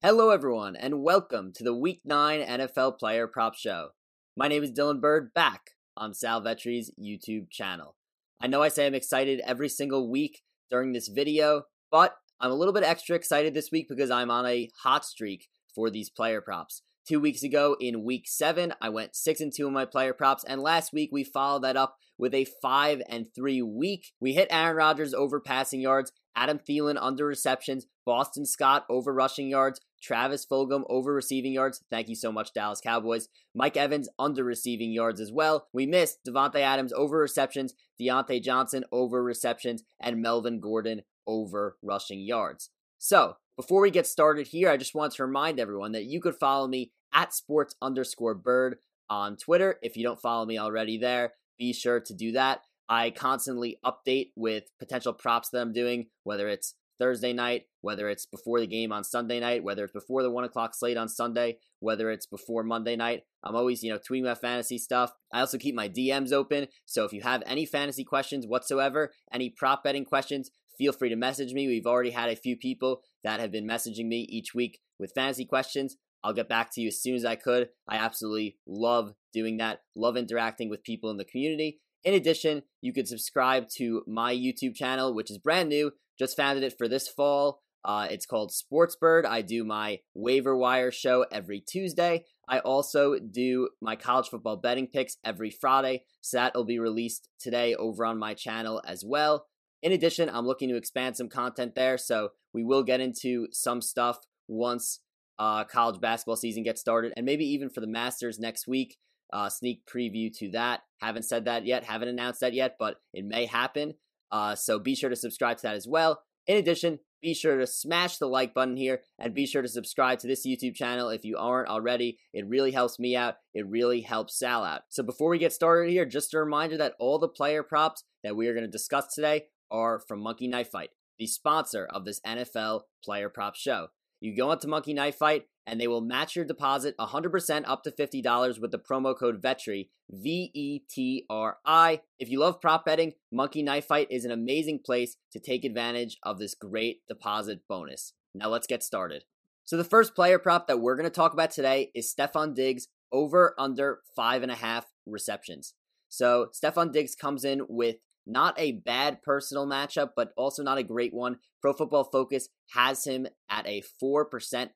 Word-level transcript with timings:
Hello, 0.00 0.30
everyone, 0.30 0.76
and 0.76 1.02
welcome 1.02 1.52
to 1.54 1.64
the 1.64 1.74
Week 1.74 2.02
9 2.04 2.40
NFL 2.40 3.00
Player 3.00 3.26
Prop 3.26 3.56
Show. 3.56 3.88
My 4.36 4.46
name 4.46 4.62
is 4.62 4.70
Dylan 4.70 5.00
Burd, 5.00 5.34
back 5.34 5.70
on 5.96 6.14
Sal 6.14 6.40
Vetri's 6.40 6.92
YouTube 6.96 7.50
channel. 7.50 7.96
I 8.40 8.46
know 8.46 8.62
I 8.62 8.68
say 8.68 8.86
I'm 8.86 8.94
excited 8.94 9.40
every 9.44 9.68
single 9.68 10.08
week 10.08 10.42
during 10.70 10.92
this 10.92 11.08
video, 11.08 11.64
but 11.90 12.14
I'm 12.40 12.52
a 12.52 12.54
little 12.54 12.72
bit 12.72 12.84
extra 12.84 13.16
excited 13.16 13.54
this 13.54 13.72
week 13.72 13.88
because 13.88 14.08
I'm 14.08 14.30
on 14.30 14.46
a 14.46 14.70
hot 14.84 15.04
streak 15.04 15.48
for 15.74 15.90
these 15.90 16.10
player 16.10 16.40
props. 16.40 16.82
Two 17.04 17.18
weeks 17.18 17.42
ago 17.42 17.74
in 17.80 18.04
week 18.04 18.28
seven, 18.28 18.74
I 18.80 18.90
went 18.90 19.16
six 19.16 19.40
and 19.40 19.52
two 19.52 19.66
in 19.66 19.72
my 19.72 19.84
player 19.84 20.12
props, 20.12 20.44
and 20.44 20.62
last 20.62 20.92
week 20.92 21.10
we 21.10 21.24
followed 21.24 21.64
that 21.64 21.76
up 21.76 21.96
with 22.16 22.34
a 22.34 22.46
five 22.62 23.02
and 23.08 23.26
three 23.34 23.62
week. 23.62 24.12
We 24.20 24.34
hit 24.34 24.46
Aaron 24.52 24.76
Rodgers 24.76 25.12
over 25.12 25.40
passing 25.40 25.80
yards, 25.80 26.12
Adam 26.38 26.60
Thielen 26.60 26.96
under 27.00 27.26
receptions, 27.26 27.86
Boston 28.06 28.46
Scott 28.46 28.86
over 28.88 29.12
rushing 29.12 29.48
yards, 29.48 29.80
Travis 30.00 30.46
Fulgham 30.46 30.84
over 30.88 31.12
receiving 31.12 31.52
yards. 31.52 31.82
Thank 31.90 32.08
you 32.08 32.14
so 32.14 32.30
much, 32.30 32.52
Dallas 32.54 32.80
Cowboys. 32.80 33.28
Mike 33.56 33.76
Evans 33.76 34.08
under 34.20 34.44
receiving 34.44 34.92
yards 34.92 35.20
as 35.20 35.32
well. 35.32 35.66
We 35.72 35.84
missed 35.84 36.20
Davante 36.26 36.60
Adams 36.60 36.92
over 36.92 37.18
receptions, 37.18 37.74
Diontae 38.00 38.40
Johnson 38.40 38.84
over 38.92 39.22
receptions, 39.22 39.82
and 40.00 40.22
Melvin 40.22 40.60
Gordon 40.60 41.02
over 41.26 41.76
rushing 41.82 42.20
yards. 42.20 42.70
So, 42.98 43.34
before 43.56 43.80
we 43.80 43.90
get 43.90 44.06
started 44.06 44.46
here, 44.46 44.70
I 44.70 44.76
just 44.76 44.94
want 44.94 45.14
to 45.14 45.24
remind 45.24 45.58
everyone 45.58 45.90
that 45.92 46.04
you 46.04 46.20
could 46.20 46.36
follow 46.36 46.68
me 46.68 46.92
at 47.12 47.34
sports 47.34 47.74
underscore 47.82 48.36
burd 48.36 48.76
on 49.10 49.36
Twitter. 49.36 49.80
If 49.82 49.96
you 49.96 50.04
don't 50.04 50.22
follow 50.22 50.46
me 50.46 50.56
already 50.56 50.98
there, 50.98 51.32
be 51.58 51.72
sure 51.72 51.98
to 51.98 52.14
do 52.14 52.32
that. 52.32 52.60
I 52.88 53.10
constantly 53.10 53.78
update 53.84 54.30
with 54.36 54.64
potential 54.78 55.12
props 55.12 55.50
that 55.50 55.60
I'm 55.60 55.72
doing, 55.72 56.06
whether 56.24 56.48
it's 56.48 56.74
Thursday 56.98 57.32
night, 57.32 57.66
whether 57.80 58.08
it's 58.08 58.26
before 58.26 58.60
the 58.60 58.66
game 58.66 58.92
on 58.92 59.04
Sunday 59.04 59.38
night, 59.40 59.62
whether 59.62 59.84
it's 59.84 59.92
before 59.92 60.22
the 60.22 60.30
one 60.30 60.44
o'clock 60.44 60.74
slate 60.74 60.96
on 60.96 61.08
Sunday, 61.08 61.58
whether 61.80 62.10
it's 62.10 62.26
before 62.26 62.64
Monday 62.64 62.96
night. 62.96 63.22
I'm 63.44 63.54
always, 63.54 63.82
you 63.82 63.92
know, 63.92 63.98
tweeting 63.98 64.24
my 64.24 64.34
fantasy 64.34 64.78
stuff. 64.78 65.12
I 65.32 65.40
also 65.40 65.58
keep 65.58 65.74
my 65.74 65.88
DMs 65.88 66.32
open. 66.32 66.66
So 66.86 67.04
if 67.04 67.12
you 67.12 67.22
have 67.22 67.42
any 67.46 67.66
fantasy 67.66 68.04
questions 68.04 68.46
whatsoever, 68.46 69.12
any 69.32 69.50
prop 69.50 69.84
betting 69.84 70.04
questions, 70.04 70.50
feel 70.76 70.92
free 70.92 71.08
to 71.08 71.16
message 71.16 71.52
me. 71.52 71.66
We've 71.66 71.86
already 71.86 72.10
had 72.10 72.30
a 72.30 72.36
few 72.36 72.56
people 72.56 73.02
that 73.22 73.40
have 73.40 73.52
been 73.52 73.66
messaging 73.66 74.06
me 74.06 74.26
each 74.28 74.54
week 74.54 74.80
with 74.98 75.12
fantasy 75.14 75.44
questions. 75.44 75.96
I'll 76.24 76.32
get 76.32 76.48
back 76.48 76.72
to 76.72 76.80
you 76.80 76.88
as 76.88 77.00
soon 77.00 77.14
as 77.14 77.24
I 77.24 77.36
could. 77.36 77.68
I 77.88 77.96
absolutely 77.96 78.56
love 78.66 79.14
doing 79.32 79.58
that, 79.58 79.82
love 79.94 80.16
interacting 80.16 80.68
with 80.68 80.82
people 80.82 81.10
in 81.10 81.16
the 81.16 81.24
community. 81.24 81.80
In 82.04 82.14
addition, 82.14 82.62
you 82.80 82.92
could 82.92 83.08
subscribe 83.08 83.68
to 83.76 84.02
my 84.06 84.34
YouTube 84.34 84.74
channel, 84.74 85.14
which 85.14 85.30
is 85.30 85.38
brand 85.38 85.68
new. 85.68 85.92
Just 86.18 86.36
founded 86.36 86.64
it 86.64 86.74
for 86.76 86.88
this 86.88 87.08
fall. 87.08 87.60
Uh, 87.84 88.08
it's 88.10 88.26
called 88.26 88.50
Sportsbird. 88.50 89.24
I 89.24 89.42
do 89.42 89.64
my 89.64 90.00
waiver 90.14 90.56
wire 90.56 90.90
show 90.90 91.24
every 91.30 91.60
Tuesday. 91.60 92.24
I 92.48 92.58
also 92.60 93.18
do 93.18 93.68
my 93.80 93.94
college 93.96 94.28
football 94.28 94.56
betting 94.56 94.88
picks 94.88 95.16
every 95.24 95.50
Friday. 95.50 96.04
So 96.20 96.38
that 96.38 96.54
will 96.54 96.64
be 96.64 96.78
released 96.78 97.28
today 97.38 97.74
over 97.74 98.04
on 98.04 98.18
my 98.18 98.34
channel 98.34 98.82
as 98.86 99.04
well. 99.04 99.46
In 99.82 99.92
addition, 99.92 100.28
I'm 100.28 100.46
looking 100.46 100.68
to 100.70 100.76
expand 100.76 101.16
some 101.16 101.28
content 101.28 101.74
there. 101.74 101.98
So 101.98 102.30
we 102.52 102.64
will 102.64 102.82
get 102.82 103.00
into 103.00 103.46
some 103.52 103.80
stuff 103.80 104.18
once 104.48 105.00
uh, 105.38 105.64
college 105.64 106.00
basketball 106.00 106.36
season 106.36 106.64
gets 106.64 106.80
started, 106.80 107.12
and 107.16 107.24
maybe 107.24 107.44
even 107.44 107.70
for 107.70 107.80
the 107.80 107.86
Masters 107.86 108.38
next 108.38 108.66
week. 108.66 108.96
Uh, 109.32 109.48
sneak 109.48 109.82
preview 109.86 110.34
to 110.38 110.50
that. 110.50 110.80
Haven't 111.00 111.24
said 111.24 111.44
that 111.44 111.66
yet, 111.66 111.84
haven't 111.84 112.08
announced 112.08 112.40
that 112.40 112.54
yet, 112.54 112.76
but 112.78 112.96
it 113.12 113.24
may 113.24 113.46
happen. 113.46 113.94
Uh, 114.30 114.54
so 114.54 114.78
be 114.78 114.94
sure 114.94 115.10
to 115.10 115.16
subscribe 115.16 115.56
to 115.58 115.62
that 115.64 115.76
as 115.76 115.86
well. 115.86 116.22
In 116.46 116.56
addition, 116.56 116.98
be 117.20 117.34
sure 117.34 117.58
to 117.58 117.66
smash 117.66 118.18
the 118.18 118.26
like 118.26 118.54
button 118.54 118.76
here 118.76 119.00
and 119.18 119.34
be 119.34 119.46
sure 119.46 119.62
to 119.62 119.68
subscribe 119.68 120.18
to 120.20 120.26
this 120.26 120.46
YouTube 120.46 120.74
channel 120.74 121.08
if 121.08 121.24
you 121.24 121.36
aren't 121.36 121.68
already. 121.68 122.18
It 122.32 122.46
really 122.46 122.70
helps 122.70 122.98
me 122.98 123.16
out. 123.16 123.36
It 123.54 123.66
really 123.66 124.02
helps 124.02 124.38
Sal 124.38 124.64
out. 124.64 124.82
So 124.88 125.02
before 125.02 125.30
we 125.30 125.38
get 125.38 125.52
started 125.52 125.90
here, 125.90 126.06
just 126.06 126.34
a 126.34 126.38
reminder 126.38 126.76
that 126.78 126.94
all 126.98 127.18
the 127.18 127.28
player 127.28 127.62
props 127.62 128.04
that 128.22 128.36
we 128.36 128.46
are 128.48 128.54
going 128.54 128.66
to 128.66 128.70
discuss 128.70 129.12
today 129.12 129.46
are 129.70 129.98
from 129.98 130.20
Monkey 130.20 130.48
Knife 130.48 130.70
Fight, 130.70 130.90
the 131.18 131.26
sponsor 131.26 131.86
of 131.92 132.04
this 132.04 132.20
NFL 132.20 132.82
player 133.04 133.28
prop 133.28 133.56
show. 133.56 133.88
You 134.20 134.36
go 134.36 134.50
onto 134.50 134.68
Monkey 134.68 134.94
Knife 134.94 135.16
Fight 135.16 135.46
and 135.68 135.80
they 135.80 135.86
will 135.86 136.00
match 136.00 136.34
your 136.34 136.44
deposit 136.44 136.96
100% 136.98 137.64
up 137.66 137.82
to 137.84 137.90
$50 137.90 138.60
with 138.60 138.70
the 138.70 138.78
promo 138.78 139.16
code 139.16 139.42
VETRI, 139.42 139.88
V 140.10 140.50
E 140.54 140.80
T 140.90 141.26
R 141.28 141.58
I. 141.64 142.00
If 142.18 142.30
you 142.30 142.40
love 142.40 142.60
prop 142.60 142.86
betting, 142.86 143.12
Monkey 143.30 143.62
Knife 143.62 143.84
Fight 143.84 144.08
is 144.10 144.24
an 144.24 144.30
amazing 144.30 144.80
place 144.84 145.16
to 145.32 145.38
take 145.38 145.64
advantage 145.64 146.16
of 146.22 146.38
this 146.38 146.54
great 146.54 147.02
deposit 147.06 147.60
bonus. 147.68 148.14
Now 148.34 148.48
let's 148.48 148.66
get 148.66 148.82
started. 148.82 149.24
So, 149.64 149.76
the 149.76 149.84
first 149.84 150.14
player 150.14 150.38
prop 150.38 150.66
that 150.66 150.80
we're 150.80 150.96
going 150.96 151.04
to 151.04 151.10
talk 151.10 151.34
about 151.34 151.50
today 151.50 151.90
is 151.94 152.12
Stefon 152.12 152.54
Diggs 152.54 152.88
over 153.12 153.54
under 153.58 154.00
five 154.16 154.42
and 154.42 154.50
a 154.50 154.56
half 154.56 154.86
receptions. 155.06 155.74
So, 156.08 156.48
Stefon 156.54 156.90
Diggs 156.90 157.14
comes 157.14 157.44
in 157.44 157.62
with 157.68 157.96
not 158.28 158.54
a 158.58 158.72
bad 158.72 159.22
personal 159.22 159.66
matchup, 159.66 160.10
but 160.14 160.32
also 160.36 160.62
not 160.62 160.78
a 160.78 160.82
great 160.82 161.14
one. 161.14 161.38
Pro 161.60 161.72
Football 161.72 162.04
Focus 162.04 162.48
has 162.74 163.04
him 163.04 163.26
at 163.48 163.66
a 163.66 163.82
4% 164.02 164.24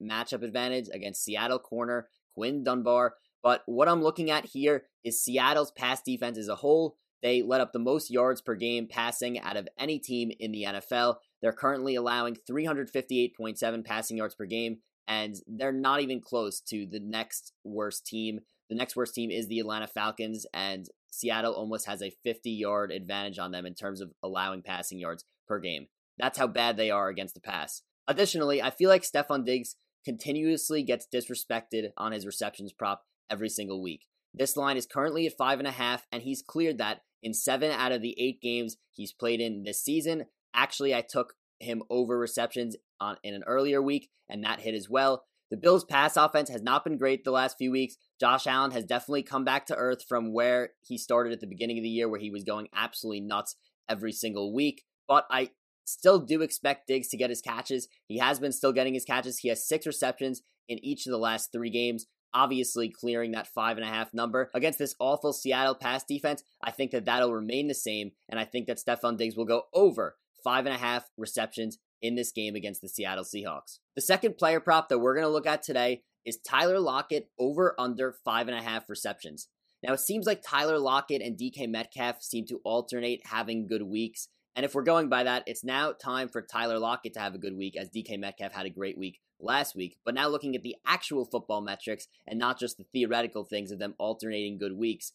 matchup 0.03 0.43
advantage 0.43 0.89
against 0.93 1.25
Seattle 1.25 1.59
corner 1.59 2.09
Quinn 2.35 2.65
Dunbar. 2.65 3.15
But 3.43 3.63
what 3.67 3.89
I'm 3.89 4.03
looking 4.03 4.31
at 4.31 4.47
here 4.47 4.85
is 5.05 5.23
Seattle's 5.23 5.73
pass 5.73 6.01
defense 6.03 6.39
as 6.39 6.49
a 6.49 6.57
whole. 6.57 6.97
They 7.23 7.43
let 7.43 7.61
up 7.61 7.73
the 7.73 7.79
most 7.79 8.11
yards 8.11 8.41
per 8.41 8.55
game 8.55 8.89
passing 8.89 9.39
out 9.39 9.57
of 9.57 9.69
any 9.79 9.99
team 9.99 10.33
in 10.41 10.51
the 10.53 10.65
NFL. 10.65 11.17
They're 11.41 11.53
currently 11.53 11.95
allowing 11.95 12.37
358.7 12.51 13.85
passing 13.85 14.17
yards 14.17 14.35
per 14.35 14.47
game, 14.47 14.79
and 15.07 15.37
they're 15.47 15.73
not 15.73 16.01
even 16.01 16.21
close 16.21 16.61
to 16.63 16.87
the 16.87 17.01
next 17.01 17.53
worst 17.65 18.07
team. 18.07 18.41
The 18.69 18.75
next 18.75 18.97
worst 18.97 19.15
team 19.15 19.31
is 19.31 19.47
the 19.47 19.61
Atlanta 19.61 19.87
Falcons, 19.87 20.47
and 20.53 20.89
Seattle 21.13 21.53
almost 21.53 21.87
has 21.87 22.03
a 22.03 22.15
50 22.25 22.51
yard 22.51 22.91
advantage 22.91 23.39
on 23.39 23.53
them 23.53 23.67
in 23.67 23.75
terms 23.75 24.01
of 24.01 24.13
allowing 24.23 24.63
passing 24.63 24.99
yards 24.99 25.25
per 25.47 25.61
game. 25.61 25.87
That's 26.19 26.39
how 26.39 26.47
bad 26.47 26.77
they 26.77 26.91
are 26.91 27.09
against 27.09 27.35
the 27.35 27.41
pass. 27.41 27.83
Additionally, 28.09 28.63
I 28.63 28.71
feel 28.71 28.89
like 28.89 29.03
Stefon 29.03 29.45
Diggs 29.45 29.77
continuously 30.05 30.83
gets 30.83 31.07
disrespected 31.13 31.91
on 31.97 32.13
his 32.13 32.27
receptions 32.27 32.73
prop 32.73 33.05
every 33.31 33.49
single 33.49 33.83
week. 33.83 34.07
This 34.35 34.57
line 34.57 34.77
is 34.77 34.87
currently 34.87 35.27
at 35.27 35.37
five 35.37 35.59
and 35.59 35.69
a 35.69 35.73
half, 35.73 36.07
and 36.11 36.23
he's 36.23 36.43
cleared 36.43 36.79
that 36.79 37.03
in 37.23 37.35
seven 37.35 37.71
out 37.71 37.93
of 37.93 38.03
the 38.03 38.17
eight 38.19 38.41
games 38.41 38.77
he's 38.91 39.13
played 39.13 39.41
in 39.41 39.63
this 39.63 39.83
season. 39.83 40.25
Actually, 40.55 40.95
I 40.95 41.03
took 41.03 41.35
him 41.61 41.83
over 41.91 42.19
receptions 42.19 42.77
on 43.01 43.17
in 43.23 43.35
an 43.35 43.45
earlier 43.47 43.81
week, 43.81 44.09
and 44.29 44.43
that 44.45 44.61
hit 44.61 44.75
as 44.75 44.89
well. 44.89 45.25
The 45.53 45.59
Bills' 45.59 45.85
pass 45.85 46.17
offense 46.17 46.49
has 46.49 46.63
not 46.63 46.83
been 46.83 46.97
great 46.97 47.25
the 47.25 47.31
last 47.31 47.59
few 47.59 47.71
weeks. 47.71 47.99
Josh 48.19 48.47
Allen 48.47 48.71
has 48.71 48.87
definitely 48.87 49.23
come 49.23 49.45
back 49.45 49.67
to 49.67 49.77
earth 49.77 50.03
from 50.03 50.33
where 50.33 50.71
he 50.81 50.97
started 50.97 51.31
at 51.31 51.41
the 51.43 51.47
beginning 51.47 51.77
of 51.77 51.83
the 51.83 51.91
year, 51.91 52.09
where 52.09 52.19
he 52.19 52.31
was 52.31 52.43
going 52.43 52.69
absolutely 52.75 53.21
nuts 53.21 53.55
every 53.87 54.13
single 54.13 54.55
week. 54.55 54.85
But 55.07 55.27
I 55.31 55.51
still 55.85 56.21
do 56.21 56.41
expect 56.41 56.87
Diggs 56.87 57.09
to 57.09 57.19
get 57.19 57.29
his 57.29 57.43
catches. 57.43 57.89
He 58.07 58.17
has 58.17 58.41
been 58.41 58.53
still 58.53 58.73
getting 58.73 58.95
his 58.95 59.05
catches. 59.05 59.41
He 59.41 59.51
has 59.51 59.69
six 59.69 59.87
receptions 59.87 60.41
in 60.71 60.83
each 60.83 61.05
of 61.05 61.11
the 61.11 61.19
last 61.19 61.53
three 61.53 61.69
games, 61.69 62.07
obviously 62.33 62.89
clearing 62.89 63.33
that 63.33 63.47
five 63.47 63.77
and 63.77 63.85
a 63.85 63.91
half 63.91 64.15
number. 64.15 64.51
Against 64.55 64.79
this 64.79 64.95
awful 64.99 65.35
Seattle 65.35 65.75
pass 65.75 66.03
defense, 66.03 66.43
I 66.65 66.71
think 66.71 66.93
that 66.93 67.05
that'll 67.05 67.35
remain 67.35 67.69
the 67.69 67.75
same, 67.75 68.13
and 68.27 68.41
I 68.41 68.47
think 68.47 68.69
that 68.69 68.79
Stefon 68.79 69.19
Diggs 69.19 69.37
will 69.37 69.45
go 69.45 69.65
over 69.75 70.17
five 70.43 70.65
and 70.65 70.75
a 70.75 70.79
half 70.79 71.11
receptions 71.19 71.77
in 72.03 72.17
this 72.17 72.33
game 72.33 72.55
against 72.55 72.83
the 72.83 72.89
Seattle 72.89 73.25
Seahawks. 73.25 73.79
The 73.95 74.03
second 74.03 74.37
player 74.37 74.61
prop 74.61 74.89
that 74.89 74.99
we're 74.99 75.15
going 75.15 75.27
to 75.27 75.33
look 75.33 75.47
at 75.47 75.63
today 75.63 76.03
is 76.25 76.39
Tyler 76.39 76.81
Lockett 76.81 77.31
over 77.39 77.75
under 77.79 78.15
five 78.25 78.49
and 78.49 78.59
a 78.59 78.63
half 78.63 78.91
receptions. 78.91 79.49
Now, 79.83 79.95
it 79.95 80.01
seems 80.01 80.27
like 80.27 80.43
Tyler 80.43 80.79
Lockett 80.79 81.23
and 81.23 81.37
DK 81.37 81.69
Metcalf 81.69 82.23
seem 82.23 82.47
to 82.47 82.61
alternate 82.65 83.27
having 83.27 83.67
good 83.67 83.83
weeks. 83.83 84.29
And 84.55 84.65
if 84.65 84.75
we're 84.75 84.83
going 84.83 85.09
by 85.09 85.25
that, 85.25 85.45
it's 85.47 85.65
now 85.65 85.93
time 85.93 86.29
for 86.29 86.43
Tyler 86.43 86.79
Lockett 86.79 87.15
to 87.15 87.21
have 87.21 87.35
a 87.35 87.39
good 87.39 87.57
week 87.57 87.77
as 87.77 87.89
DK 87.89 88.19
Metcalf 88.19 88.53
had 88.53 88.67
a 88.67 88.71
great 88.71 88.99
week 88.99 89.19
last 89.41 89.75
week. 89.75 89.97
But 90.05 90.15
now 90.15 90.29
looking 90.29 90.55
at 90.55 90.63
the 90.63 90.77
actual 90.87 91.25
football 91.25 91.63
metrics 91.63 92.07
and 92.29 92.39
not 92.39 92.59
just 92.59 92.77
the 92.79 92.87
theoretical 92.93 93.45
things 93.45 93.73
of 93.73 93.79
them 93.79 93.95
alternating 93.99 94.59
good 94.59 94.77
weeks, 94.77 95.13